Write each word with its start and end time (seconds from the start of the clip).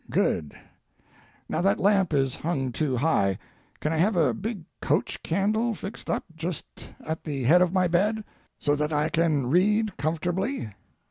"Good! 0.09 0.55
Now, 1.47 1.61
that 1.61 1.79
lamp 1.79 2.11
is 2.11 2.35
hung 2.37 2.71
too 2.71 2.97
high. 2.97 3.37
Can 3.79 3.93
I 3.93 3.97
have 3.97 4.15
a 4.15 4.33
big 4.33 4.63
coach 4.81 5.21
candle 5.21 5.75
fixed 5.75 6.09
up 6.09 6.23
just 6.35 6.89
at 7.05 7.23
the 7.23 7.43
head 7.43 7.61
of 7.61 7.71
my 7.71 7.87
bed, 7.87 8.23
so 8.57 8.75
that 8.75 8.91
I 8.91 9.09
can 9.09 9.45
read 9.45 9.95
comfortably?" 9.97 10.71